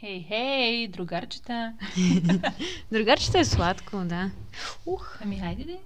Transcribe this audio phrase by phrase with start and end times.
[0.00, 1.74] Хей, хей, другарчета.
[2.92, 4.30] другарчета е сладко, да.
[4.86, 5.78] Ух, ами хайде де.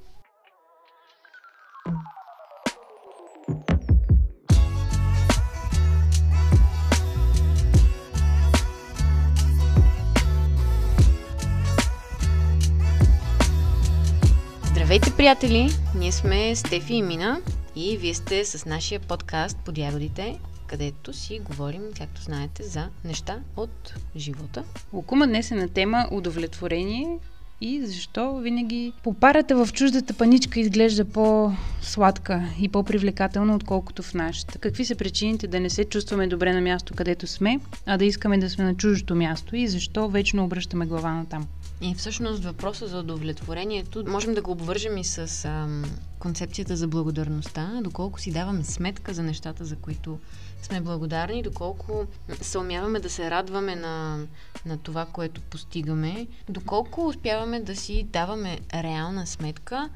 [14.64, 15.68] Здравейте, приятели!
[15.94, 17.40] Ние сме Стефи и Мина
[17.76, 23.38] и вие сте с нашия подкаст под ягодите, където си говорим, както знаете, за неща
[23.56, 24.64] от живота.
[24.92, 27.18] Лукума днес е на тема удовлетворение
[27.60, 34.58] и защо винаги попарата в чуждата паничка изглежда по-сладка и по-привлекателна, отколкото в нашата.
[34.58, 38.38] Какви са причините да не се чувстваме добре на място, където сме, а да искаме
[38.38, 41.46] да сме на чуждото място и защо вечно обръщаме глава на там?
[41.84, 45.84] И всъщност въпроса за удовлетворението можем да го обвържем и с ам,
[46.18, 50.18] концепцията за благодарността, доколко си даваме сметка за нещата, за които
[50.62, 52.06] сме благодарни, доколко
[52.40, 54.18] се умяваме да се радваме на,
[54.66, 59.88] на това, което постигаме, доколко успяваме да си даваме реална сметка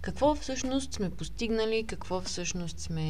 [0.00, 3.08] какво всъщност сме постигнали, какво всъщност сме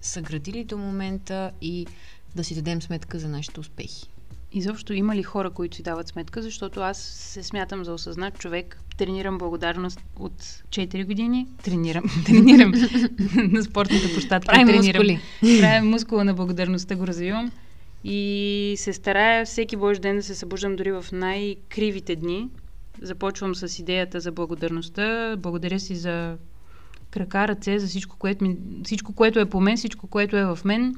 [0.00, 1.86] съградили до момента и
[2.34, 4.06] да си дадем сметка за нашите успехи.
[4.54, 8.80] Изобщо има ли хора, които си дават сметка, защото аз се смятам за осъзнат човек,
[8.98, 11.46] тренирам благодарност от 4 години.
[11.64, 12.72] Тренирам, тренирам
[13.36, 14.52] на спортната площадка.
[14.52, 15.02] Правим тренирам.
[15.02, 15.20] мускули.
[15.60, 17.52] Правим мускула на благодарността, го развивам.
[18.04, 22.48] И се старая всеки божи ден да се събуждам дори в най-кривите дни.
[23.02, 25.36] Започвам с идеята за благодарността.
[25.38, 26.36] Благодаря си за
[27.10, 30.58] крака, ръце, за всичко което, ми, всичко, което е по мен, всичко, което е в
[30.64, 30.94] мен.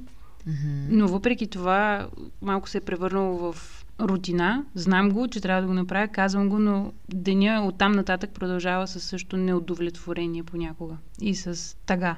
[0.89, 2.09] Но въпреки това,
[2.42, 4.64] малко се е превърнало в рутина.
[4.75, 9.00] Знам го, че трябва да го направя, казвам го, но деня оттам нататък продължава с
[9.00, 12.17] също неудовлетворение понякога и с тага.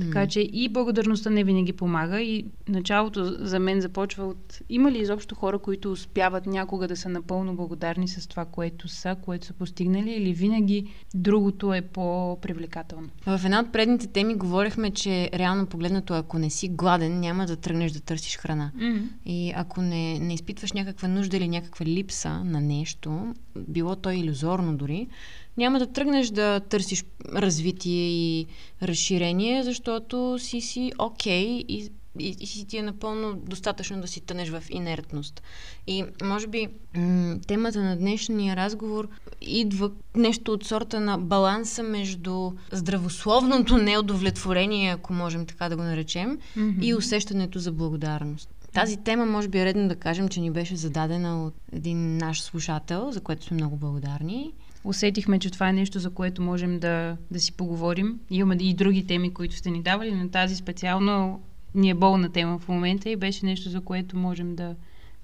[0.00, 4.98] Така че и благодарността не винаги помага и началото за мен започва от има ли
[4.98, 9.52] изобщо хора, които успяват някога да са напълно благодарни с това, което са, което са
[9.52, 13.08] постигнали или винаги другото е по-привлекателно?
[13.26, 17.56] В една от предните теми говорихме, че реално погледнато, ако не си гладен, няма да
[17.56, 18.72] тръгнеш да търсиш храна.
[18.76, 19.02] Mm-hmm.
[19.26, 23.34] И ако не, не изпитваш някаква нужда или някаква липса на нещо,
[23.68, 25.08] било то иллюзорно дори,
[25.56, 28.46] няма да тръгнеш да търсиш развитие и
[28.82, 34.08] разширение, защото си си окей okay и, и, и си ти е напълно достатъчно да
[34.08, 35.42] си тънеш в инертност.
[35.86, 39.08] И може би м- темата на днешния разговор
[39.40, 46.38] идва нещо от сорта на баланса между здравословното неудовлетворение, ако можем така да го наречем,
[46.56, 46.84] mm-hmm.
[46.84, 48.48] и усещането за благодарност.
[48.72, 52.42] Тази тема може би е редно да кажем, че ни беше зададена от един наш
[52.42, 54.52] слушател, за което сме много благодарни
[54.84, 58.20] усетихме, че това е нещо, за което можем да, да си поговорим.
[58.30, 61.42] Имаме и други теми, които сте ни давали, но тази специално
[61.74, 64.74] ни е болна тема в момента и беше нещо, за което можем да,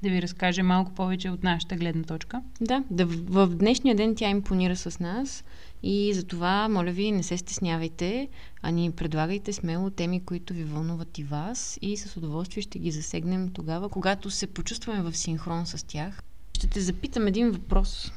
[0.06, 2.43] да ви разкажем малко повече от нашата гледна точка.
[2.61, 5.44] Да, да в днешния ден тя импонира с нас
[5.83, 8.28] и за това, моля ви, не се стеснявайте,
[8.62, 12.91] а ни предлагайте смело теми, които ви вълнуват и вас и с удоволствие ще ги
[12.91, 16.22] засегнем тогава, когато се почувстваме в синхрон с тях.
[16.53, 18.12] Ще те запитам един въпрос.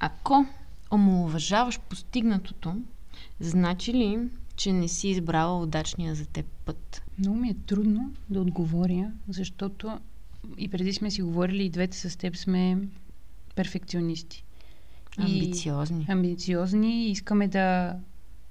[0.00, 0.46] Ако
[0.90, 2.76] омалуважаваш постигнатото,
[3.40, 4.18] значи ли,
[4.56, 7.02] че не си избрала удачния за теб път?
[7.18, 9.98] Много ми е трудно да отговоря, защото
[10.58, 12.78] и преди сме си говорили, и двете с теб сме
[13.54, 14.44] перфекционисти.
[15.18, 16.06] Амбициозни.
[16.08, 17.10] И, амбициозни.
[17.10, 17.96] Искаме да...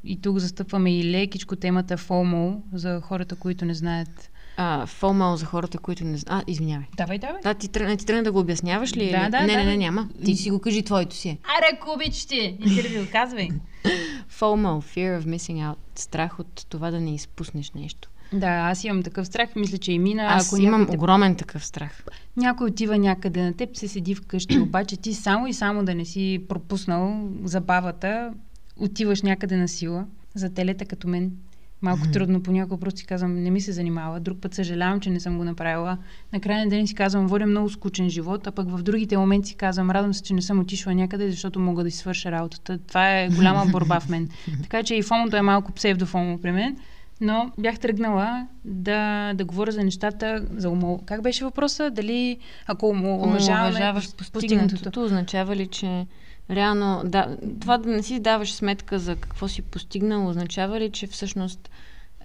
[0.04, 5.46] И тук застъпваме и лекичко темата FOMO за хората, които не знаят а, FOMO за
[5.46, 6.44] хората, които не знаят.
[6.48, 6.88] А, извинявай.
[6.98, 7.42] Давай, давай.
[7.42, 9.12] Да, ти, тръгна, ти тръгна да го обясняваш ли?
[9.12, 9.58] Да, да, не, да.
[9.58, 10.10] не, не, няма.
[10.25, 11.30] Ти си го кажи твоето си.
[11.30, 12.58] Аре, кубич ти!
[12.66, 13.50] Интервю, казвай.
[14.40, 15.78] FOMO, Fear of Missing Out.
[15.96, 18.10] Страх от това да не изпуснеш нещо.
[18.34, 19.50] Да, аз имам такъв страх.
[19.56, 20.24] Мисля, че и мина.
[20.24, 20.98] Аз ако имам те...
[20.98, 22.04] огромен такъв страх.
[22.38, 26.06] Някой отива някъде на теб, се седи вкъщи, обаче ти само и само да не
[26.06, 28.34] си пропуснал забавата,
[28.78, 30.06] отиваш някъде на сила.
[30.36, 31.32] За телета като мен
[31.82, 32.14] малко mm-hmm.
[32.14, 34.20] трудно, понякога просто си казвам, не ми се занимава.
[34.20, 35.98] Друг път съжалявам, че не съм го направила.
[36.34, 39.50] На края на ден си казвам, водя много скучен живот, а пък в другите моменти
[39.50, 42.78] си казвам, радвам се, че не съм отишла някъде, защото мога да си свърша работата.
[42.78, 44.30] Това е голяма борба в мен.
[44.62, 46.78] Така че и фомото е малко псевдофомо при мен.
[47.24, 51.00] Но бях тръгнала да, да говоря за нещата, за умол...
[51.06, 51.92] Как беше въпроса?
[51.92, 52.38] Дали
[52.68, 52.94] ако
[54.16, 56.08] постигнатото, постигнатото, означава ли, че
[56.50, 61.08] реално, да, това да не си даваш сметка за какво си постигнал, означава ли, че
[61.08, 61.70] всъщност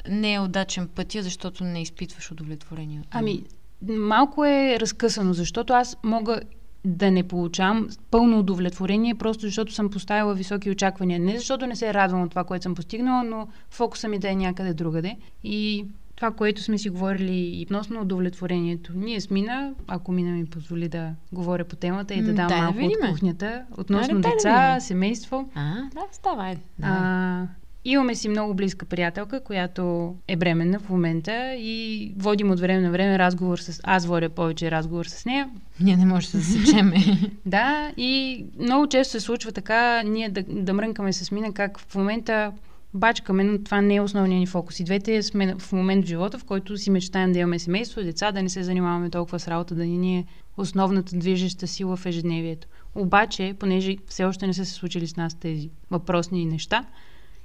[0.09, 3.03] не е удачен пътя, защото не изпитваш удовлетворение?
[3.11, 3.43] Ами,
[3.89, 6.41] малко е разкъсано, защото аз мога
[6.85, 11.21] да не получавам пълно удовлетворение, просто защото съм поставила високи очаквания.
[11.21, 14.37] Не защото не се радвам от това, което съм постигнала, но фокуса ми да е
[14.37, 15.17] някъде другаде.
[15.45, 15.87] И
[16.17, 18.93] това, което сме си говорили и относно удовлетворението.
[18.95, 22.57] Ние с Мина, ако Мина ми позволи да говоря по темата и да дам Дай
[22.57, 23.09] да малко от видиме.
[23.11, 24.81] кухнята, относно дай да деца, видим.
[24.81, 25.49] семейство.
[25.55, 26.55] А, да, ставай.
[26.55, 26.87] Да.
[26.87, 27.47] А,
[27.85, 32.91] имаме си много близка приятелка, която е бременна в момента и водим от време на
[32.91, 33.81] време разговор с...
[33.85, 35.51] Аз водя повече разговор с нея.
[35.81, 36.97] Ние не можем да се засечеме.
[37.47, 41.95] Да, и много често се случва така, ние да, да мрънкаме с Мина, как в
[41.95, 42.53] момента
[42.95, 44.81] бачкаме, но това не е основният ни фокус.
[44.81, 48.33] И двете сме в момент в живота, в който си мечтаем да имаме семейство, деца,
[48.33, 50.25] да не се занимаваме толкова с работа, да ни е
[50.57, 52.69] основната движеща сила в ежедневието.
[52.95, 56.85] Обаче, понеже все още не са се случили с нас тези въпросни неща,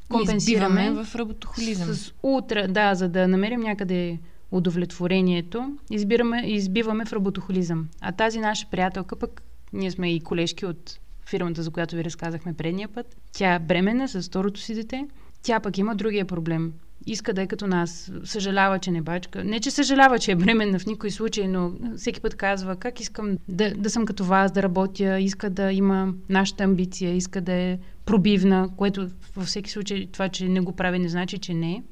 [0.10, 1.94] компенсираме в работохолизъм.
[1.94, 4.20] с утре, да, за да намерим някъде
[4.52, 7.88] удовлетворението, избираме, избиваме в работохолизъм.
[8.02, 9.42] А тази наша приятелка пък,
[9.74, 14.08] ние сме и колежки от фирмата, за която ви разказахме предния път, тя е бременна
[14.08, 15.08] с второто си дете,
[15.42, 16.74] тя пък има другия проблем.
[17.06, 18.12] Иска да е като нас.
[18.24, 19.44] Съжалява, че не бачка.
[19.44, 23.38] Не, че съжалява, че е бременна в никой случай, но всеки път казва как искам
[23.48, 27.80] да, да съм като вас, да работя, иска да има нашата амбиция, иска да е
[28.06, 31.84] пробивна, което във всеки случай това, че не го прави, не значи, че не е.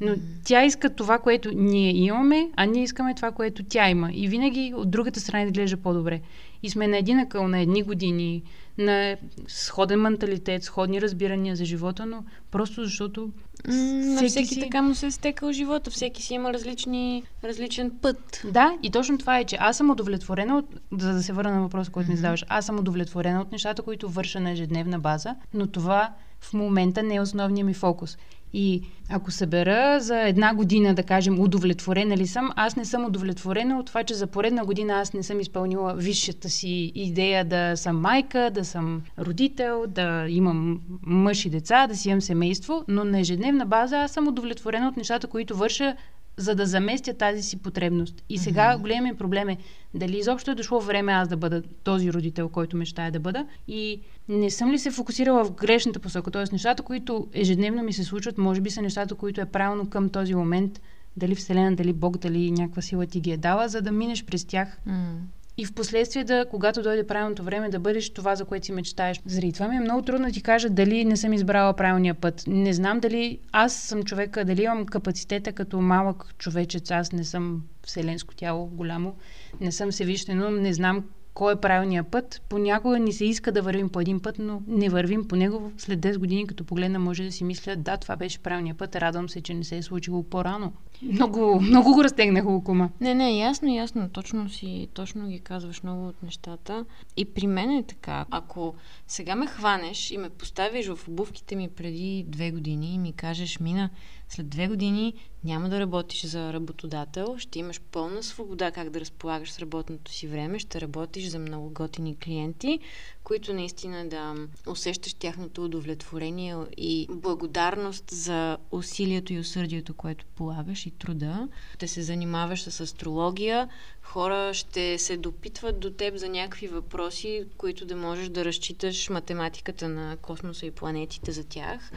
[0.00, 0.14] Но
[0.44, 4.10] тя иска това, което ние имаме, а ние искаме това, което тя има.
[4.12, 6.20] И винаги от другата страна изглежда по-добре.
[6.62, 8.42] И сме на един акъл, на едни години,
[8.78, 9.16] на
[9.48, 13.30] сходен менталитет, сходни разбирания за живота, но просто защото
[13.68, 15.90] На всеки, всеки си- така му се е стекал живота.
[15.90, 18.42] Всеки си има различни, различен път.
[18.44, 21.60] Да, и точно това е, че аз съм удовлетворена от, за да се върна на
[21.62, 25.66] въпроса, който ми задаваш, аз съм удовлетворена от нещата, които върша на ежедневна база, но
[25.66, 28.18] това в момента не е основният ми фокус.
[28.52, 33.78] И ако събера за една година, да кажем, удовлетворена ли съм, аз не съм удовлетворена
[33.78, 38.00] от това, че за поредна година аз не съм изпълнила висшата си идея да съм
[38.00, 43.20] майка, да съм родител, да имам мъж и деца, да си имам семейство, но на
[43.20, 45.96] ежедневна база аз съм удовлетворена от нещата, които върша
[46.36, 48.22] за да заместя тази си потребност.
[48.28, 48.82] И сега Мгм.
[48.82, 49.56] големият проблем е
[49.94, 54.00] дали изобщо е дошло време аз да бъда този родител, който мечтая да бъда и
[54.28, 56.44] не съм ли се фокусирала в грешната посока, т.е.
[56.52, 60.34] нещата, които ежедневно ми се случват, може би са нещата, които е правилно към този
[60.34, 60.80] момент,
[61.16, 64.44] дали Вселена, дали Бог, дали някаква сила ти ги е дала, за да минеш през
[64.44, 65.14] тях М.
[65.58, 69.20] и в последствие да, когато дойде правилното време, да бъдеш това, за което си мечтаеш.
[69.26, 72.44] Заради това ми е много трудно да ти кажа дали не съм избрала правилния път.
[72.46, 77.62] Не знам дали аз съм човека, дали имам капацитета като малък човечец, аз не съм
[77.86, 79.14] вселенско тяло голямо,
[79.60, 81.04] не съм всевищено, не знам
[81.36, 82.42] кой е правилният път.
[82.48, 85.72] Понякога ни се иска да вървим по един път, но не вървим по него.
[85.78, 88.96] След 10 години, като погледна, може да си мисля, да, това беше правилният път.
[88.96, 90.72] Радвам се, че не се е случило по-рано.
[91.02, 92.90] Много, много го разтегнах окума.
[93.00, 94.08] Не, не, ясно, ясно.
[94.08, 96.84] Точно си, точно ги казваш много от нещата.
[97.16, 98.24] И при мен е така.
[98.30, 98.74] Ако
[99.06, 103.60] сега ме хванеш и ме поставиш в обувките ми преди две години и ми кажеш,
[103.60, 103.90] Мина,
[104.28, 105.14] след две години
[105.44, 110.26] няма да работиш за работодател, ще имаш пълна свобода как да разполагаш с работното си
[110.26, 112.78] време, ще работиш за много готини клиенти,
[113.24, 114.34] които наистина да
[114.66, 121.48] усещаш тяхното удовлетворение и благодарност за усилието и усърдието, което полагаш и труда.
[121.74, 123.68] Ще се занимаваш с астрология,
[124.02, 129.88] хора ще се допитват до теб за някакви въпроси, които да можеш да разчиташ математиката
[129.88, 131.90] на космоса и планетите за тях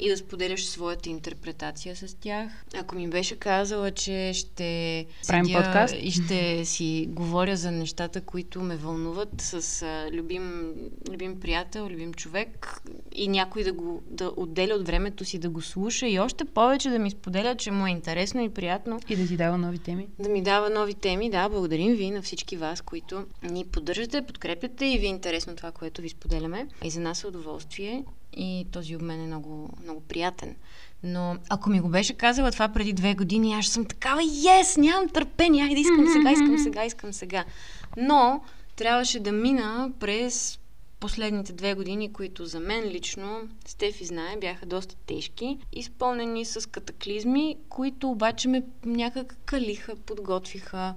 [0.00, 2.50] и да споделяш своята интерпретация с тях.
[2.74, 5.94] Ако ми беше казала, че ще Правим седя подкаст?
[6.00, 10.74] и ще си говоря за нещата, които ме вълнуват с а, любим,
[11.10, 12.80] любим приятел, любим човек
[13.12, 16.90] и някой да, го, да отделя от времето си да го слуша и още повече
[16.90, 20.06] да ми споделя, че му е интересно и приятно И да ти дава нови теми.
[20.18, 21.30] да ми дава нови теми.
[21.30, 25.70] Да, благодарим ви на всички вас, които ни поддържате, подкрепяте и ви е интересно това,
[25.70, 26.68] което ви споделяме.
[26.84, 30.56] И за нас е удоволствие и този обмен е много, много приятен.
[31.02, 34.22] Но ако ми го беше казала това преди две години, аз съм такава,
[34.60, 37.44] ес, нямам търпение, айде искам сега, искам сега, искам сега.
[37.96, 38.40] Но
[38.76, 40.58] трябваше да мина през
[41.00, 47.56] последните две години, които за мен лично, Стефи знае, бяха доста тежки, изпълнени с катаклизми,
[47.68, 50.94] които обаче ме някак калиха, подготвиха,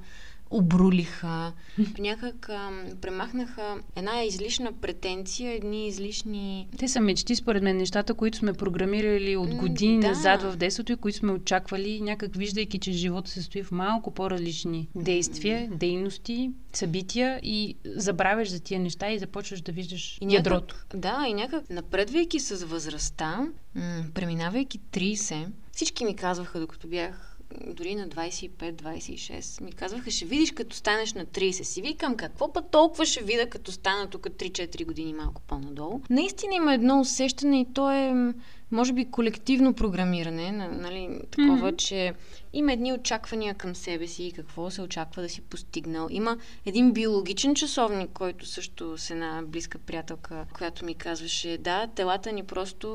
[0.54, 1.54] обрулиха,
[2.00, 6.68] някак ам, премахнаха една излишна претенция, едни излишни...
[6.78, 10.08] Те са мечти, според мен, нещата, които сме програмирали от години да.
[10.08, 14.12] назад в детството и които сме очаквали, някак виждайки, че живота се стои в малко
[14.12, 20.76] по-различни действия, дейности, събития и забравяш за тия неща и започваш да виждаш И ядрото.
[20.76, 27.33] Някак, да, и някак напредвайки с възрастта, м- преминавайки 30, всички ми казваха, докато бях
[27.68, 31.52] дори на 25-26, ми казваха, ще видиш като станеш на 30.
[31.52, 36.02] Си викам, какво път толкова ще видя, като стана тук 3-4 години малко по-надолу.
[36.10, 38.34] Наистина има едно усещане и то е
[38.74, 41.78] може би, колективно програмиране, нали, такова, mm-hmm.
[41.78, 42.14] че
[42.54, 46.08] има едни очаквания към себе си и какво се очаква да си постигнал.
[46.12, 52.32] Има един биологичен часовник, който също с една близка приятелка, която ми казваше, да, телата
[52.32, 52.88] ни просто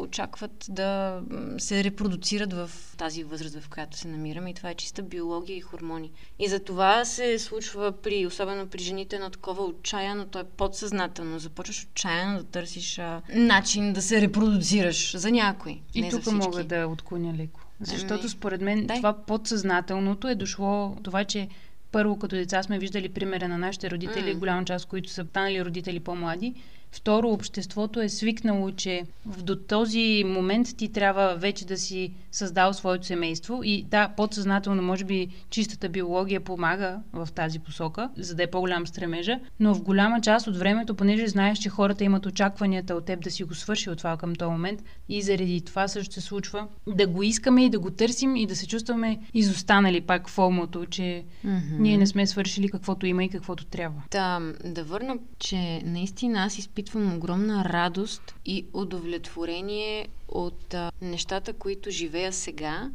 [0.00, 1.20] очакват да
[1.58, 5.60] се репродуцират в тази възраст, в която се намираме и това е чиста биология и
[5.60, 6.10] хормони.
[6.38, 11.38] И за това се случва при, особено при жените, на такова отчаяно, то е подсъзнателно.
[11.38, 15.80] Започваш отчаяно да търсиш а, начин да се репродуцираш за някой.
[15.94, 17.63] И тук мога да отклоня леко.
[17.80, 18.96] Защото ами, според мен дай.
[18.96, 21.48] това подсъзнателното е дошло това, че
[21.92, 24.38] първо като деца сме виждали примера на нашите родители, mm.
[24.38, 26.54] голяма част, които са станали родители по-млади,
[26.94, 33.06] Второ, обществото е свикнало, че до този момент ти трябва вече да си създал своето
[33.06, 38.46] семейство и да, подсъзнателно, може би чистата биология помага в тази посока, за да е
[38.46, 43.04] по-голям стремежа, но в голяма част от времето, понеже знаеш, че хората имат очакванията от
[43.04, 46.20] теб да си го свърши от това към този момент и заради това също се
[46.20, 50.38] случва да го искаме и да го търсим и да се чувстваме изостанали пак в
[50.38, 51.02] омото, че
[51.46, 51.78] mm-hmm.
[51.78, 54.02] ние не сме свършили каквото има и каквото трябва.
[54.10, 61.52] Да, да върна, че наистина аз изпитвам изпитвам огромна радост и удовлетворение от а, нещата,
[61.52, 62.90] които живея сега,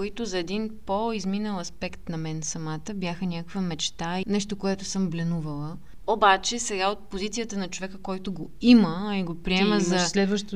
[0.00, 5.10] които за един по-изминал аспект на мен самата бяха някаква мечта и нещо, което съм
[5.10, 5.76] бленувала.
[6.06, 10.06] Обаче сега от позицията на човека, който го има и го приема за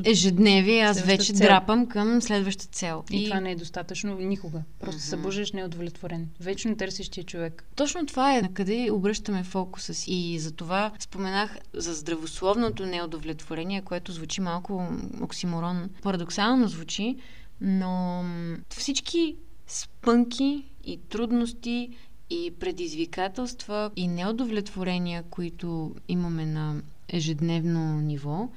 [0.05, 1.47] ежедневие, аз вече цел.
[1.47, 3.05] драпам към следваща цел.
[3.11, 4.63] И, и това не е достатъчно никога.
[4.81, 5.09] Просто uh-huh.
[5.09, 6.29] събуждаш неудовлетворен.
[6.41, 7.65] Вечно търсиш тия човек.
[7.77, 10.13] Точно това е на къде обръщаме фокуса си.
[10.13, 14.89] И за това споменах за здравословното неудовлетворение, което звучи малко
[15.21, 15.91] оксиморон.
[16.03, 17.17] Парадоксално звучи,
[17.61, 18.25] но
[18.69, 21.91] всички спънки и трудности
[22.31, 28.49] и предизвикателства и неудовлетворения, които имаме на ежедневно ниво,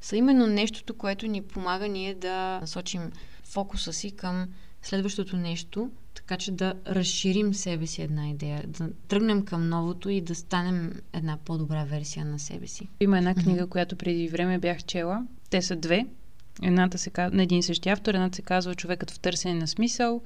[0.00, 3.12] са именно нещото, което ни помага ние да насочим
[3.44, 4.46] фокуса си към
[4.82, 10.20] следващото нещо, така че да разширим себе си една идея, да тръгнем към новото и
[10.20, 12.88] да станем една по-добра версия на себе си.
[13.00, 13.68] Има една книга, mm-hmm.
[13.68, 15.26] която преди време бях чела.
[15.50, 16.06] Те са две.
[16.62, 20.22] Едната се казва, на един същи автор, едната се казва Човекът в търсене на смисъл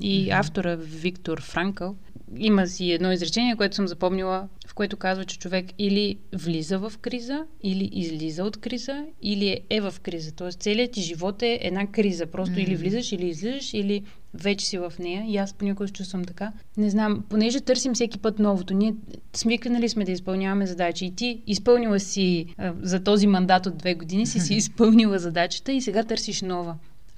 [0.00, 0.40] и mm-hmm.
[0.40, 1.96] автора Виктор Франкъл
[2.36, 6.92] има си едно изречение, което съм запомнила, в което казва, че човек или влиза в
[7.00, 10.32] криза, или излиза от криза, или е в криза.
[10.32, 12.26] Тоест целият ти живот е една криза.
[12.26, 12.64] Просто mm-hmm.
[12.64, 14.02] или влизаш, или излизаш, или
[14.34, 15.24] вече си в нея.
[15.28, 16.52] И аз понякога се чувствам така.
[16.76, 18.74] Не знам, понеже търсим всеки път новото.
[18.74, 18.94] Ние
[19.32, 21.06] смикнали сме да изпълняваме задачи.
[21.06, 25.72] И ти изпълнила си а, за този мандат от две години, си си изпълнила задачата
[25.72, 26.76] и сега търсиш нова.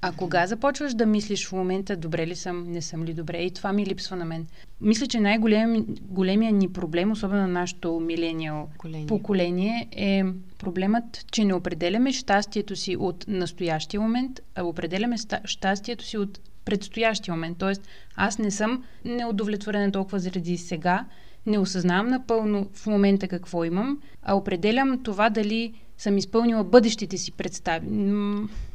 [0.09, 3.39] А кога започваш да мислиш в момента, добре ли съм, не съм ли добре?
[3.39, 4.47] И това ми липсва на мен.
[4.81, 8.69] Мисля, че най-големия ни проблем, особено на нашето милениал
[9.09, 10.25] поколение, е
[10.59, 17.35] проблемът, че не определяме щастието си от настоящия момент, а определяме щастието си от предстоящия
[17.35, 17.59] момент.
[17.59, 21.05] Тоест, аз не съм неудовлетворена толкова заради сега,
[21.47, 27.33] не осъзнавам напълно в момента какво имам, а определям това дали съм изпълнила бъдещите си
[27.33, 27.87] представи.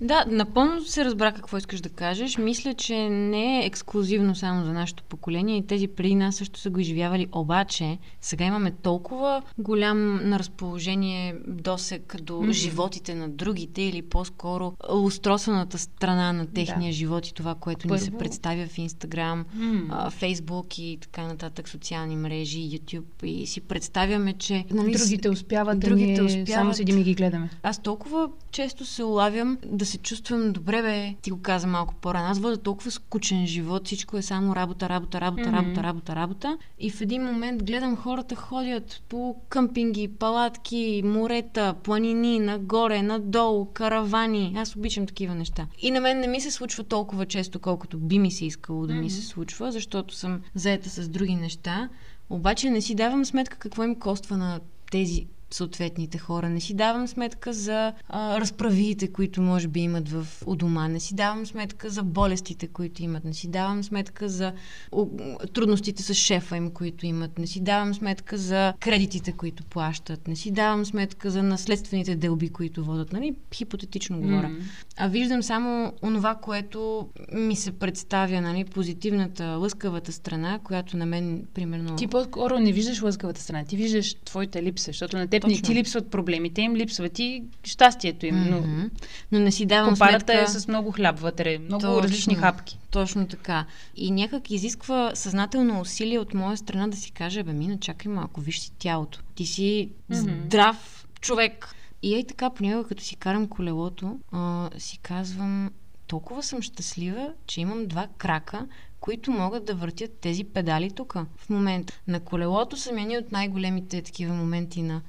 [0.02, 2.38] Да, напълно се разбра какво искаш да кажеш.
[2.38, 6.70] Мисля, че не е ексклюзивно само за нашето поколение и тези преди нас също са
[6.70, 7.28] го изживявали.
[7.32, 12.52] Обаче, сега имаме толкова голям на разположение досек до mm-hmm.
[12.52, 16.96] животите на другите или по-скоро устройствената страна на техния да.
[16.96, 17.94] живот и това, което Първо...
[17.94, 20.10] ни се представя в Инстаграм, mm-hmm.
[20.10, 24.66] Фейсбук и така нататък, социални мрежи, YouTube и си представяме, че...
[24.72, 27.50] Нали, другите успяват, другите да успяват, само седим и ги гледаме.
[27.64, 31.16] Аз толкова често се улавям да се чувствам добре, бе.
[31.22, 32.28] Ти го каза малко по-рано.
[32.30, 33.86] Аз вода толкова скучен живот.
[33.86, 35.54] Всичко е само работа, работа, работа, mm-hmm.
[35.54, 36.58] работа, работа, работа.
[36.80, 44.54] И в един момент гледам хората ходят по къмпинги, палатки, морета, планини, нагоре, надолу, каравани.
[44.58, 45.68] Аз обичам такива неща.
[45.82, 48.94] И на мен не ми се случва толкова често, колкото би ми се искало да
[48.94, 49.00] mm-hmm.
[49.00, 51.90] ми се случва, защото съм заета с други неща.
[52.30, 54.60] Обаче не си давам сметка какво им коства на
[54.92, 56.50] тези съответните хора.
[56.50, 60.88] Не си давам сметка за а, разправиите, които може би имат в у дома.
[60.88, 63.24] Не си давам сметка за болестите, които имат.
[63.24, 64.54] Не си давам сметка за
[64.92, 65.08] о,
[65.54, 67.40] трудностите с шефа им, които имат.
[67.40, 70.28] Не си давам сметка за кредитите, които плащат.
[70.28, 73.14] Не си давам сметка за наследствените делби, които водят.
[73.14, 73.36] Нали?
[73.54, 74.50] Хипотетично говоря.
[74.50, 74.62] Mm.
[74.98, 78.66] А виждам само онова, което ми се представя, нали?
[78.66, 81.96] позитивната, лъскавата страна, която на мен, примерно...
[81.96, 85.62] Ти по-скоро не виждаш лъскавата страна, ти виждаш твоите липса, защото на теб теб не
[85.62, 88.36] ти липсват проблемите, им липсват и щастието им.
[88.50, 88.90] Но, mm-hmm.
[89.32, 90.42] но не си давам сметка...
[90.42, 92.04] е с много хляб вътре, много Точно.
[92.04, 92.80] различни хапки.
[92.92, 93.66] Точно така.
[93.96, 98.42] И някак изисква съзнателно усилие от моя страна да си каже, бе, мина, чакай малко,
[98.42, 99.20] виж си тялото.
[99.36, 100.46] Ти си mm-hmm.
[100.46, 105.72] здрав човек, И ей така, понякога, като си карам колелото, а, си казвам,
[106.08, 108.68] толкова съм щастлива, че имам два крака,
[109.00, 111.14] които могат да въртят тези педали тук.
[111.38, 115.02] В момента на колелото са ми от най-големите такива моменти на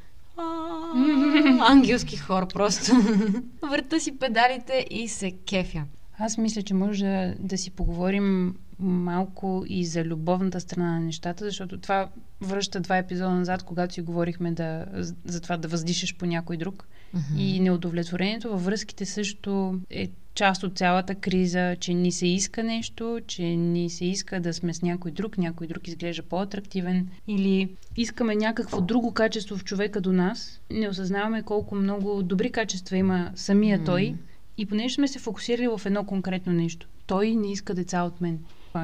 [1.68, 2.92] ангелски хор просто.
[3.62, 5.84] Върта си педалите и се кефя.
[6.18, 11.44] Аз мисля, че може да, да си поговорим малко и за любовната страна на нещата,
[11.44, 12.08] защото това
[12.40, 14.86] връща два епизода назад, когато си говорихме да,
[15.24, 16.88] за това да въздишаш по някой друг.
[17.16, 17.38] Mm-hmm.
[17.38, 23.20] И неудовлетворението във връзките също е част от цялата криза, че ни се иска нещо,
[23.26, 28.34] че ни се иска да сме с някой друг, някой друг изглежда по-атрактивен или искаме
[28.34, 33.80] някакво друго качество в човека до нас, не осъзнаваме колко много добри качества има самия
[33.80, 33.86] mm.
[33.86, 34.14] той
[34.58, 36.88] и понеже сме се фокусирали в едно конкретно нещо.
[37.06, 38.38] Той не иска деца от мен.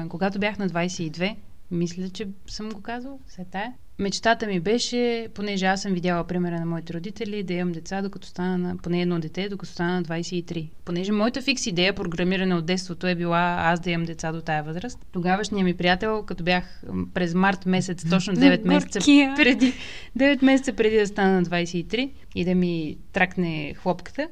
[0.09, 1.35] Когато бях на 22,
[1.71, 3.73] мисля, че съм го казал, се тая.
[3.99, 8.27] Мечтата ми беше, понеже аз съм видяла примера на моите родители, да имам деца, докато
[8.27, 10.69] стана на, поне едно дете, докато стана на 23.
[10.85, 14.63] Понеже моята фикс идея, програмирана от детството, е била аз да имам деца до тая
[14.63, 14.99] възраст.
[15.11, 16.81] Тогавашният ми приятел, като бях
[17.13, 18.99] през март месец, точно 9 месеца
[19.35, 19.73] преди,
[20.17, 24.27] 9 месеца преди да стана на 23 и да ми тракне хлопката,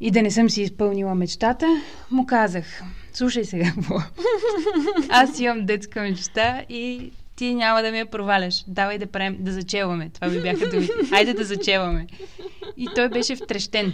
[0.00, 1.66] и да не съм си изпълнила мечтата,
[2.10, 3.94] му казах, слушай сега какво.
[5.08, 8.64] Аз имам детска мечта и ти няма да ми я проваляш.
[8.68, 10.10] Давай да правим, да зачеваме.
[10.14, 10.92] Това ми бяха думите.
[11.12, 12.06] Айде да зачеваме.
[12.76, 13.92] И той беше втрещен.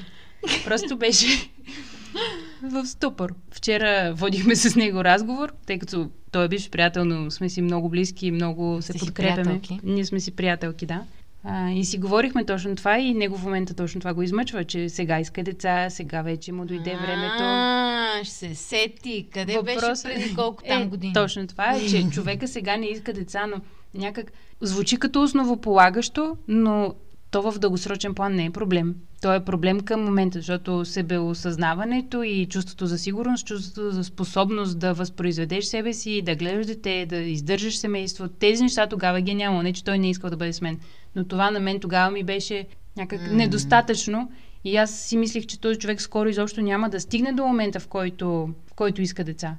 [0.64, 1.26] Просто беше
[2.62, 3.34] в ступор.
[3.50, 7.88] Вчера водихме с него разговор, тъй като той е бивш приятел, но сме си много
[7.88, 9.60] близки и много се подкрепяме.
[9.82, 11.02] Ние сме си приятелки, да.
[11.48, 14.88] А, и си говорихме точно това и него в момента точно това го измъчва, че
[14.88, 17.42] сега иска деца, сега вече му дойде времето.
[17.42, 19.28] А, ще се сети.
[19.32, 19.74] Къде Въпрос...
[19.74, 21.12] беше преди колко там е, години?
[21.12, 23.56] Точно това е, че човека сега не иска деца, но
[23.94, 26.94] някак звучи като основополагащо, но
[27.36, 28.94] то в дългосрочен план не е проблем.
[29.22, 34.94] То е проблем към момента, защото себеосъзнаването и чувството за сигурност, чувството за способност да
[34.94, 39.62] възпроизведеш себе си, да гледаш дете, да издържаш семейство, тези неща тогава ги е няма.
[39.62, 40.78] Не, че той не е искал да бъде с мен.
[41.16, 42.66] Но това на мен тогава ми беше
[42.96, 43.32] някак mm.
[43.32, 44.30] недостатъчно.
[44.64, 47.88] И аз си мислих, че този човек скоро изобщо няма да стигне до момента, в
[47.88, 48.28] който,
[48.66, 49.56] в който иска деца.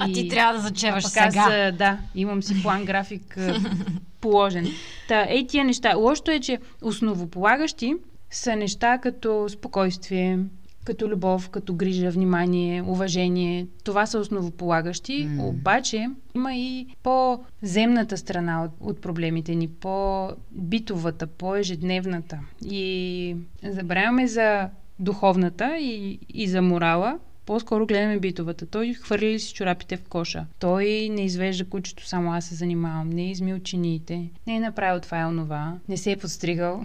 [0.00, 0.10] И...
[0.10, 1.68] А ти трябва да зачеваш сега.
[1.70, 3.38] Аз, да, имам си план, график
[4.20, 4.66] положен.
[5.08, 5.96] Та, ей тия неща.
[5.96, 7.94] Лошото е, че основополагащи
[8.30, 10.38] са неща като спокойствие,
[10.84, 13.66] като любов, като грижа, внимание, уважение.
[13.84, 15.42] Това са основополагащи, mm.
[15.42, 22.38] обаче има и по-земната страна от, от проблемите ни, по-битовата, по-ежедневната.
[22.64, 28.66] И забравяме за духовната и, и за морала, по-скоро гледаме битовата.
[28.66, 30.46] Той хвърли ли си чорапите в коша.
[30.58, 33.10] Той не извежда кучето, само аз се занимавам.
[33.10, 34.30] Не е измил чиниите.
[34.46, 35.78] Не е направил това и онова.
[35.88, 36.84] Не се е подстригал.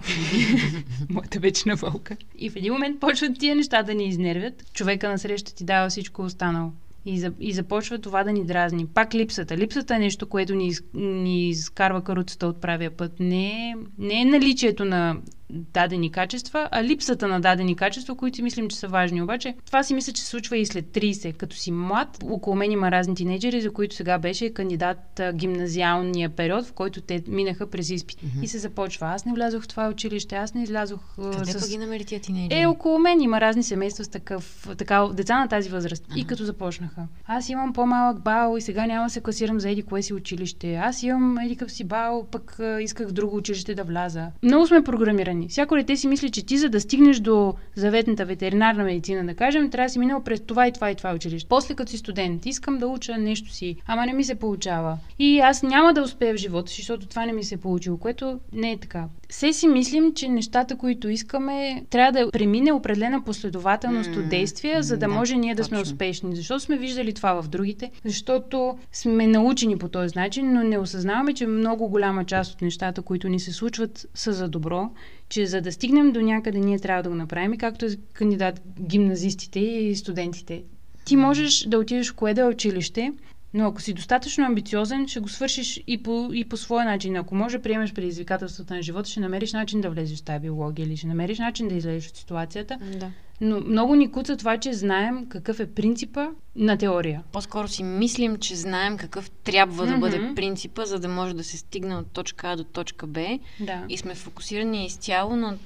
[1.10, 2.16] Моята вечна вълка.
[2.38, 4.72] И в един момент почват тия неща да ни изнервят.
[4.72, 6.72] Човека насреща ти дава всичко останало.
[7.06, 8.86] И, за, и започва това да ни дразни.
[8.86, 9.56] Пак липсата.
[9.56, 13.20] Липсата е нещо, което ни, ни изкарва каруцата от правия път.
[13.20, 15.16] Не е, не е наличието на
[15.50, 19.22] дадени качества, а липсата на дадени качества, които мислим, че са важни.
[19.22, 21.36] Обаче това си мисля, че се случва и след 30.
[21.36, 26.66] Като си млад, около мен има разни тинейджери, за които сега беше кандидат гимназиалния период,
[26.66, 28.18] в който те минаха през изпит.
[28.18, 28.42] Mm-hmm.
[28.42, 29.06] И се започва.
[29.06, 31.00] Аз не влязох в това училище, аз не излязох.
[31.16, 31.70] Къде с...
[31.70, 32.60] ги намери тия тинейджери?
[32.60, 36.04] Е, около мен има разни семейства с такъв, така, деца на тази възраст.
[36.06, 36.16] Uh-huh.
[36.16, 37.06] И като започнаха.
[37.26, 40.74] Аз имам по-малък бал и сега няма да се класирам за еди кое си училище.
[40.74, 44.26] Аз имам еди си бал, пък исках в друго училище да вляза.
[44.42, 45.48] Много сме програмирани органи.
[45.48, 49.70] Всяко дете си мисли, че ти за да стигнеш до заветната ветеринарна медицина, да кажем,
[49.70, 51.48] трябва да си минал през това и това и това училище.
[51.48, 54.98] После като си студент, искам да уча нещо си, ама не ми се получава.
[55.18, 57.96] И аз няма да успея в живота си, защото това не ми се е получило,
[57.96, 59.04] което не е така.
[59.28, 64.82] Все си мислим, че нещата, които искаме, трябва да премине определена последователност mm, от действия,
[64.82, 65.76] за да, да може ние да точно.
[65.76, 66.36] сме успешни.
[66.36, 67.90] Защо сме виждали това в другите?
[68.04, 73.02] Защото сме научени по този начин, но не осъзнаваме, че много голяма част от нещата,
[73.02, 74.90] които ни се случват, са за добро
[75.28, 79.60] че за да стигнем до някъде, ние трябва да го направим, както е кандидат гимназистите
[79.60, 80.62] и студентите.
[81.04, 83.12] Ти можеш да отидеш в кое да е училище,
[83.56, 87.16] но ако си достатъчно амбициозен, ще го свършиш и по, и по своя начин.
[87.16, 90.96] Ако може приемеш предизвикателствата на живота, ще намериш начин да влезеш в тази биология или
[90.96, 92.78] ще намериш начин да излезеш от ситуацията.
[93.00, 93.10] Да.
[93.40, 97.22] Но много ни куца това, че знаем какъв е принципа на теория.
[97.32, 99.94] По-скоро си мислим, че знаем какъв трябва mm-hmm.
[99.94, 103.38] да бъде принципа, за да може да се стигне от точка А до точка Б.
[103.60, 103.84] Да.
[103.88, 105.56] И сме фокусирани изцяло на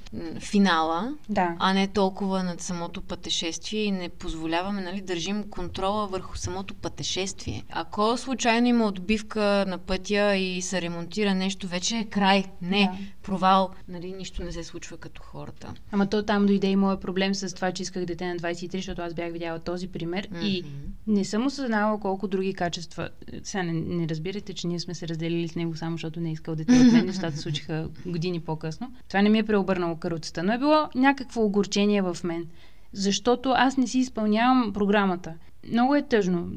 [0.40, 1.56] финала, да.
[1.58, 7.64] а не толкова над самото пътешествие и не позволяваме, нали, държим контрола върху самото пътешествие.
[7.70, 12.44] Ако случайно има отбивка на пътя и се ремонтира нещо, вече е край.
[12.62, 12.98] Не, да.
[13.22, 13.70] провал.
[13.88, 15.74] Нали, нищо не се случва като хората.
[15.92, 19.02] Ама то там дойде и моят проблем с това, че исках дете на 23, защото
[19.02, 20.44] аз бях видяла този пример mm-hmm.
[20.44, 20.64] и
[21.06, 23.08] не съм осъзнала колко други качества.
[23.42, 26.32] Сега не, не разбирате, че ние сме се разделили с него само защото не е
[26.32, 27.06] искал дете от мен.
[27.06, 28.92] Нещата случиха години по-късно.
[29.08, 32.46] Това не ми е преобърнало каруцата, но е било някакво огорчение в мен.
[32.92, 35.34] Защото аз не си изпълнявам програмата.
[35.68, 36.48] Много е тъжно.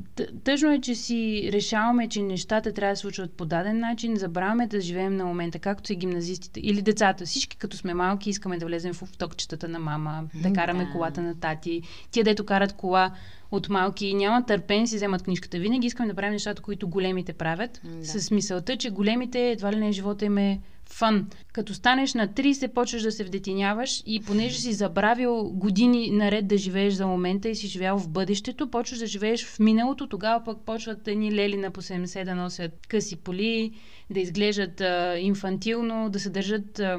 [0.44, 4.68] Тъжно е, че си решаваме, че нещата трябва да се случват по даден начин, забравяме
[4.68, 7.26] да живеем на момента, както са гимназистите или децата.
[7.26, 11.40] Всички, като сме малки, искаме да влезем в токчетата на мама, да караме колата на
[11.40, 11.82] тати.
[12.12, 13.12] Тия, дето карат кола
[13.52, 15.60] от малки и няма търпение си вземат книжката.
[15.60, 18.06] Винаги искаме да правим нещата, които големите правят, да.
[18.06, 20.60] с мисълта, че големите едва ли не живота им е
[20.94, 21.28] фън.
[21.54, 26.58] Като станеш на 30, почваш да се вдетиняваш и понеже си забравил години наред да
[26.58, 30.58] живееш за момента и си живял в бъдещето, почваш да живееш в миналото, тогава пък
[30.66, 33.72] почват едни лели на по 70 да носят къси поли,
[34.10, 36.80] да изглеждат а, инфантилно, да се държат...
[36.80, 36.98] А,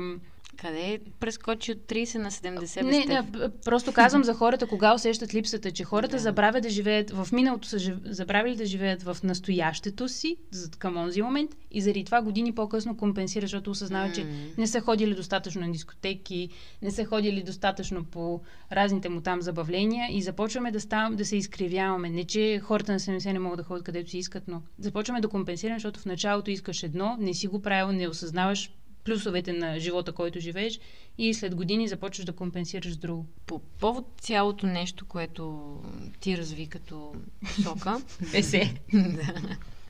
[0.56, 5.70] къде прескочи от 30 на 70 Не, не, просто казвам за хората, кога усещат липсата,
[5.70, 6.22] че хората да.
[6.22, 7.94] забравят да живеят, в миналото са жив...
[8.04, 10.36] забравили да живеят в настоящето си,
[10.78, 14.14] към онзи момент, и заради това години по-късно компенсира, защото осъзнават, mm.
[14.14, 14.26] че
[14.58, 16.48] не са ходили достатъчно на дискотеки,
[16.82, 18.40] не са ходили достатъчно по
[18.72, 22.10] разните му там забавления и започваме да, ставам, да се изкривяваме.
[22.10, 25.28] Не, че хората на 70 не могат да ходят където си искат, но започваме да
[25.28, 28.70] компенсираме, защото в началото искаш едно, не си го правил, не осъзнаваш
[29.04, 30.80] плюсовете на живота, който живееш
[31.18, 33.26] и след години започваш да компенсираш с друго.
[33.46, 35.76] По повод цялото нещо, което
[36.20, 37.14] ти разви като
[37.62, 38.00] сока.
[38.34, 38.74] Есе.
[38.92, 39.34] да.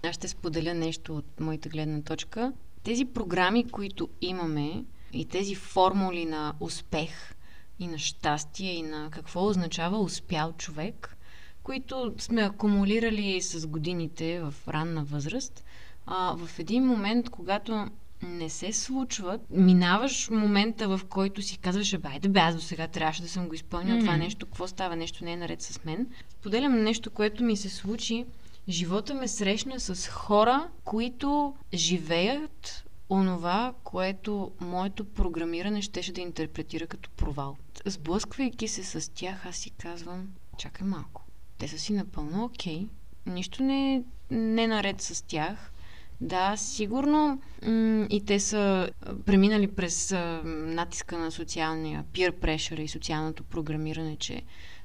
[0.02, 2.52] Аз ще споделя нещо от моята гледна точка.
[2.82, 7.34] Тези програми, които имаме и тези формули на успех
[7.78, 11.16] и на щастие и на какво означава успял човек,
[11.62, 15.64] които сме акумулирали с годините в ранна възраст,
[16.06, 17.88] а, в един момент, когато
[18.24, 19.40] не се случват.
[19.50, 23.54] Минаваш момента, в който си казваш, байде бе, аз до сега трябваше да съм го
[23.54, 24.00] изпълнил mm-hmm.
[24.00, 26.06] това нещо, какво става, нещо не е наред с мен.
[26.42, 28.26] Поделям нещо, което ми се случи.
[28.68, 37.10] Живота ме срещна с хора, които живеят онова, което моето програмиране щеше да интерпретира като
[37.10, 37.56] провал.
[37.86, 41.24] Сблъсквайки се с тях, аз си казвам, чакай малко.
[41.58, 42.78] Те са си напълно окей.
[42.80, 42.88] Okay.
[43.26, 45.72] Нищо не е не наред с тях
[46.20, 48.90] да, сигурно м- и те са
[49.26, 54.42] преминали през а, натиска на социалния peer pressure и социалното програмиране, че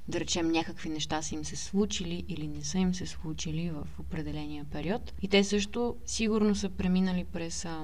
[0.07, 3.99] да речем някакви неща са им се случили или не са им се случили в
[3.99, 5.13] определения период.
[5.21, 7.83] И те също сигурно са преминали през а,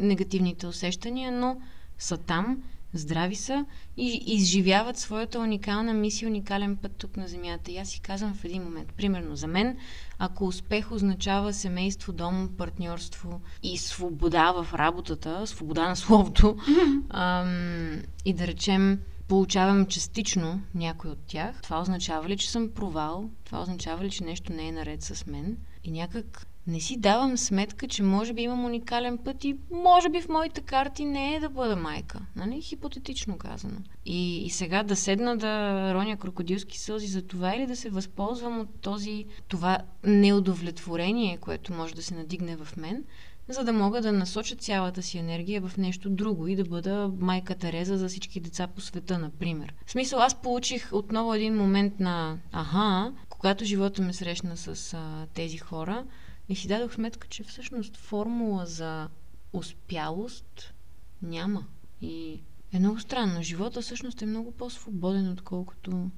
[0.00, 1.60] негативните усещания, но
[1.98, 2.62] са там
[2.94, 7.72] здрави са и изживяват своята уникална мисия, уникален път тук на Земята.
[7.72, 9.76] И аз си казвам в един момент, примерно за мен,
[10.18, 16.56] ако успех означава семейство, дом, партньорство и свобода в работата, свобода на словото,
[17.10, 23.30] ам, и да речем, получавам частично някой от тях, това означава ли, че съм провал?
[23.44, 25.56] Това означава ли, че нещо не е наред с мен?
[25.84, 30.20] И някак не си давам сметка, че може би имам уникален път и може би
[30.20, 32.20] в моите карти не е да бъда майка.
[32.36, 32.62] Нали?
[32.62, 33.76] Хипотетично казано.
[34.06, 38.60] И, и сега да седна да роня крокодилски сълзи за това или да се възползвам
[38.60, 43.04] от този, това неудовлетворение, което може да се надигне в мен,
[43.48, 47.54] за да мога да насоча цялата си енергия в нещо друго и да бъда майка
[47.54, 49.74] Тереза за всички деца по света, например.
[49.86, 55.26] В смисъл, аз получих отново един момент на аха, когато живота ме срещна с а,
[55.34, 56.04] тези хора,
[56.48, 59.08] и си дадох сметка, че всъщност формула за
[59.52, 60.74] успялост
[61.22, 61.66] няма.
[62.00, 62.40] И
[62.72, 63.42] е много странно.
[63.42, 66.10] Живота всъщност е много по-свободен, отколкото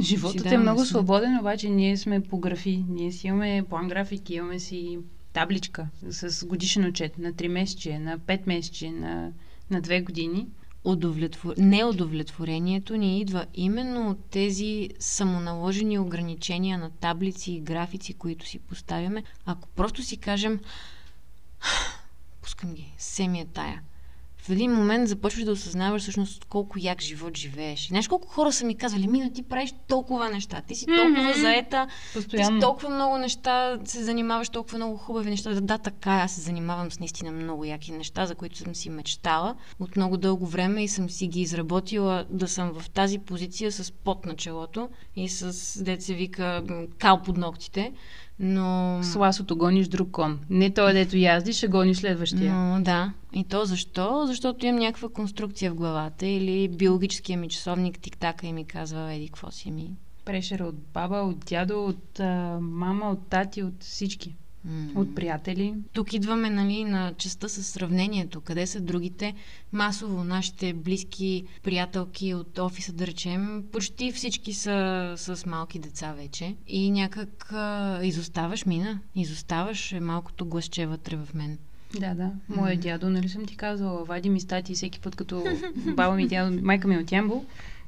[0.00, 0.88] Животът е много сметка.
[0.88, 2.84] свободен, обаче ние сме по графи.
[2.88, 4.98] Ние си имаме план график, имаме си
[5.32, 9.32] табличка с годишен отчет на 3 месече, на 5 месече, на,
[9.70, 10.46] на 2 години
[10.84, 11.54] удовлетвор...
[11.58, 19.24] неудовлетворението ни идва именно от тези самоналожени ограничения на таблици и графици, които си поставяме.
[19.46, 20.60] Ако просто си кажем,
[22.42, 23.82] пускам ги, семия тая,
[24.42, 27.88] в един момент започваш да осъзнаваш всъщност колко як живот живееш.
[27.88, 31.40] Знаеш колко хора са ми казвали, Мина, ти правиш толкова неща, ти си толкова mm-hmm.
[31.40, 32.48] заета, Постоянно.
[32.48, 35.54] ти си толкова много неща, се занимаваш толкова много хубави неща.
[35.54, 38.90] Да, да, така, аз се занимавам с наистина много яки неща, за които съм си
[38.90, 43.72] мечтала от много дълго време и съм си ги изработила да съм в тази позиция
[43.72, 46.62] с пот на челото и с, деца вика,
[46.98, 47.92] кал под ногтите.
[48.42, 48.98] Но...
[49.02, 50.38] С ласото гониш друг кон.
[50.50, 52.54] Не той, дето яздиш, ще гониш следващия.
[52.54, 53.12] Но, да.
[53.32, 54.26] И то защо?
[54.26, 59.26] Защото имам някаква конструкция в главата или биологическия ми часовник тик-така и ми казва, еди,
[59.26, 59.90] какво си ми.
[60.24, 64.36] Прешера от баба, от дядо, от а, мама, от тати, от всички.
[64.94, 65.74] От приятели.
[65.92, 68.40] Тук идваме нали, на частта с сравнението.
[68.40, 69.34] Къде са другите?
[69.72, 76.54] Масово нашите близки приятелки от офиса, да речем, почти всички са с малки деца вече.
[76.66, 79.00] И някак а, изоставаш, мина.
[79.14, 81.58] Изоставаш е малкото гласче вътре в мен.
[82.00, 82.30] Да, да.
[82.48, 85.44] Моя дядо, нали съм ти казвала, вади ми стати всеки път, като
[85.94, 87.44] баба ми, дядо, майка ми е от Ямбол.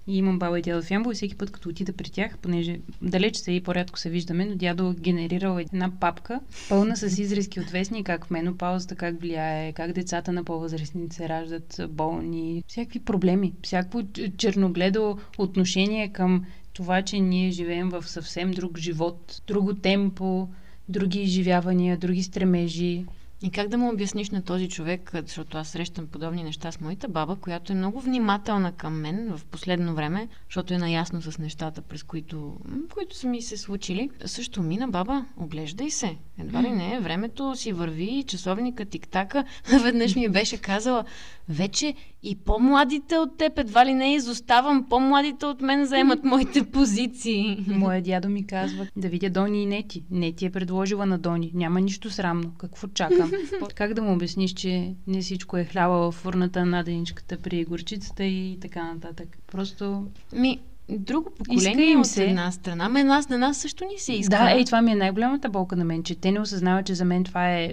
[0.07, 2.81] И имам баба и дядо в Ямбол и всеки път, като отида при тях, понеже
[3.03, 7.71] далеч се и по-рядко се виждаме, но дядо генерирал една папка, пълна с изрезки от
[7.71, 14.03] вестни, как менопаузата, как влияе, как децата на по-възрастните се раждат болни, всякакви проблеми, всяко
[14.37, 20.49] черногледо отношение към това, че ние живеем в съвсем друг живот, друго темпо,
[20.89, 23.05] други изживявания, други стремежи.
[23.43, 27.09] И как да му обясниш на този човек, защото аз срещам подобни неща с моята
[27.09, 31.83] баба, която е много внимателна към мен в последно време, защото е наясно с нещата,
[31.83, 32.57] през които,
[32.95, 34.11] които са ми се случили.
[34.25, 36.17] Също мина, баба, оглеждай се.
[36.39, 39.45] Едва ли не, времето си върви, часовника тик-така.
[39.83, 41.05] Веднъж ми беше казала,
[41.49, 47.65] вече и по-младите от теб, едва ли не изоставам, по-младите от мен заемат моите позиции.
[47.69, 50.05] Моя дядо ми казва да видя Дони и Нети.
[50.11, 51.51] Нети е предложила на Дони.
[51.55, 52.53] Няма нищо срамно.
[52.59, 53.31] Какво чакам?
[53.75, 58.25] как да му обясниш, че не всичко е хляба в фурната на деничката при горчицата
[58.25, 59.39] и така нататък?
[59.53, 60.07] Просто...
[60.33, 62.23] Ми, друго поколение им се.
[62.23, 64.37] от една страна, ме нас на нас също ни се иска.
[64.37, 67.05] Да, ей, това ми е най-голямата болка на мен, че те не осъзнават, че за
[67.05, 67.69] мен това е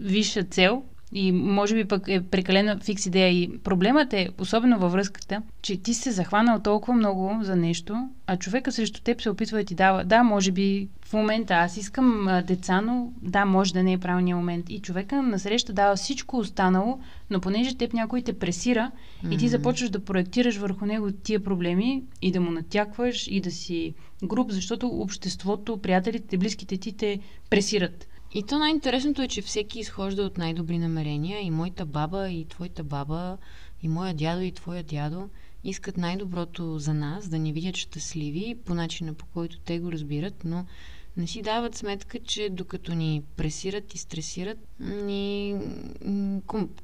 [0.00, 0.82] висша цел
[1.14, 3.28] и може би пък е прекалена фикс идея.
[3.28, 8.36] И проблемът е, особено във връзката, че ти се захванал толкова много за нещо, а
[8.36, 10.04] човека срещу теб се опитва да ти дава.
[10.04, 13.98] Да, може би в момента аз искам а, деца, но да, може да не е
[13.98, 14.70] правилният момент.
[14.70, 16.98] И човека насреща дава всичко останало,
[17.30, 19.34] но понеже теб някой те пресира mm-hmm.
[19.34, 23.50] и ти започваш да проектираш върху него тия проблеми и да му натякваш и да
[23.50, 27.18] си груп, защото обществото, приятелите, близките ти те
[27.50, 28.08] пресират.
[28.34, 31.40] И то най-интересното е, че всеки изхожда от най-добри намерения.
[31.40, 33.38] И моята баба, и твоята баба,
[33.82, 35.28] и моя дядо, и твоя дядо
[35.64, 40.44] искат най-доброто за нас, да ни видят щастливи по начина по който те го разбират,
[40.44, 40.66] но
[41.16, 45.56] не си дават сметка, че докато ни пресират и стресират, ни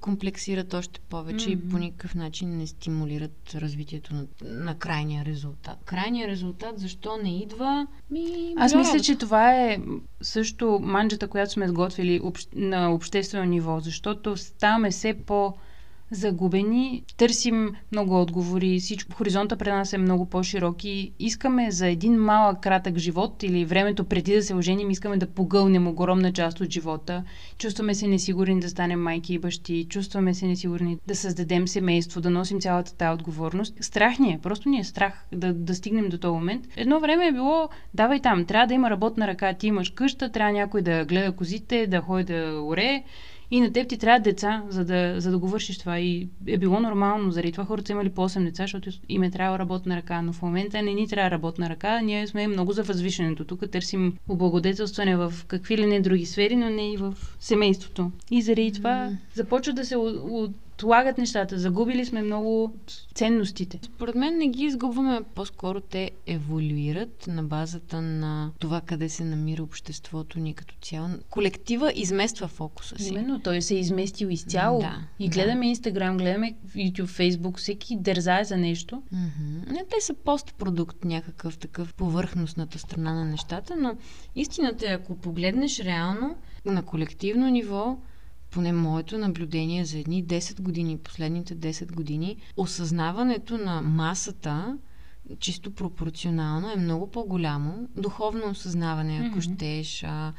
[0.00, 1.66] комплексират още повече mm-hmm.
[1.66, 5.78] и по никакъв начин не стимулират развитието на, на крайния резултат.
[5.84, 7.86] Крайният резултат защо не идва?
[8.10, 9.78] Ми, Аз мисля, че това е
[10.22, 15.54] също манджата, която сме сготвили обще, на обществено ниво, защото ставаме все по-
[16.10, 22.14] загубени, търсим много отговори, всичко, хоризонта при нас е много по-широк и искаме за един
[22.14, 26.70] малък кратък живот или времето преди да се оженим, искаме да погълнем огромна част от
[26.70, 27.24] живота.
[27.58, 32.30] Чувстваме се несигурни да станем майки и бащи, чувстваме се несигурни да създадем семейство, да
[32.30, 33.74] носим цялата тази отговорност.
[33.80, 36.66] Страх ни е, просто ни е страх да, да стигнем до този момент.
[36.76, 40.52] Едно време е било, давай там, трябва да има работна ръка, ти имаш къща, трябва
[40.52, 43.04] някой да гледа козите, да ходи да оре
[43.50, 45.98] и на теб ти трябва деца, за да, за да го вършиш това.
[45.98, 47.32] И е било нормално.
[47.32, 50.22] Заради това хората са имали по 8 деца, защото им е трябва работна ръка.
[50.22, 52.00] Но в момента не ни трябва работна ръка.
[52.00, 53.44] Ние сме много за възвишенето.
[53.44, 58.10] Тук търсим облагодетелстване в какви ли не други сфери, но не и в семейството.
[58.30, 60.50] И заради това започва да се от
[60.84, 61.58] отлагат нещата.
[61.58, 62.74] Загубили сме много
[63.14, 63.78] ценностите.
[63.82, 69.62] Според мен не ги изгубваме, по-скоро те еволюират на базата на това къде се намира
[69.62, 71.08] обществото ни като цяло.
[71.30, 73.08] Колектива измества фокуса си.
[73.08, 74.80] Именно, той се е изместил изцяло.
[74.80, 75.66] Да, и гледаме да.
[75.66, 79.02] Инстаграм, гледаме YouTube, Фейсбук, всеки дързае за нещо.
[79.14, 79.72] Mm-hmm.
[79.72, 83.96] Не, те са постпродукт, някакъв такъв повърхностната страна на нещата, но
[84.36, 87.96] истината е, ако погледнеш реално на колективно ниво,
[88.50, 94.78] поне моето наблюдение за едни 10 години, последните 10 години, осъзнаването на масата
[95.38, 97.88] чисто пропорционално е много по-голямо.
[97.96, 99.54] Духовно осъзнаване, ако mm-hmm.
[99.54, 100.32] щеш, а,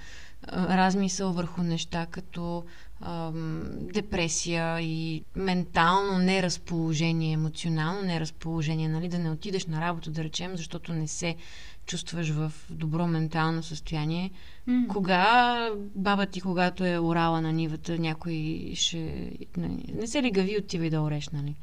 [0.52, 2.63] размисъл върху неща като
[3.01, 10.57] ам, депресия и ментално неразположение, емоционално неразположение, нали, да не отидеш на работа, да речем,
[10.57, 11.35] защото не се
[11.85, 14.31] чувстваш в добро ментално състояние.
[14.69, 14.87] Mm.
[14.87, 19.31] Кога баба ти, когато е орала на нивата, някой ще...
[19.93, 21.55] Не се ли гави отива и да ореш, нали?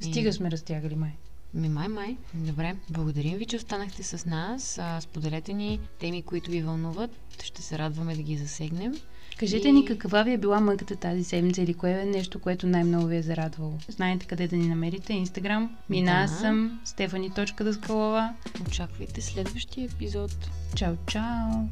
[0.00, 0.32] Стига и...
[0.32, 1.12] сме разтягали, май.
[1.54, 2.16] Ми, май, май.
[2.34, 2.76] Добре.
[2.90, 4.78] Благодарим ви, че останахте с нас.
[4.78, 7.10] А, споделете ни теми, които ви вълнуват.
[7.42, 8.94] Ще се радваме да ги засегнем.
[9.38, 9.72] Кажете и...
[9.72, 13.16] ни каква ви е била мъката тази седмица или кое е нещо, което най-много ви
[13.16, 13.78] е зарадвало.
[13.88, 15.12] Знаете къде да ни намерите.
[15.12, 15.76] Инстаграм.
[15.90, 16.28] Мина да.
[16.28, 16.80] съм.
[16.84, 18.34] Стефани.даскалова.
[18.68, 20.50] Очаквайте следващия епизод.
[20.74, 21.68] Чао, чао!